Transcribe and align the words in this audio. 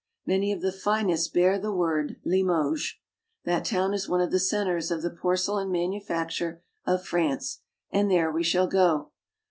Many 0.25 0.51
of 0.51 0.63
the 0.63 0.71
finest 0.71 1.31
bear 1.31 1.59
the 1.59 1.71
word 1.71 2.15
Limoges 2.25 2.25
(le 2.25 2.71
mozb'). 2.71 2.95
That 3.45 3.65
town 3.65 3.93
is 3.93 4.09
one 4.09 4.19
of 4.19 4.31
the 4.31 4.39
centers 4.39 4.89
of 4.89 5.03
the 5.03 5.11
porce 5.11 5.47
lain 5.47 5.71
manufacture 5.71 6.63
of 6.87 7.05
France, 7.05 7.61
and 7.91 8.09
there 8.09 8.31
we 8.31 8.41
shall 8.43 8.65
go. 8.65 9.11